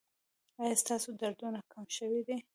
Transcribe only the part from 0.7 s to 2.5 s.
ستاسو دردونه کم شوي دي؟